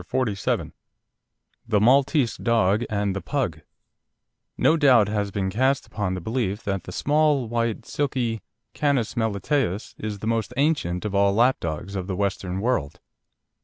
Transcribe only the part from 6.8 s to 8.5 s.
the small, white, silky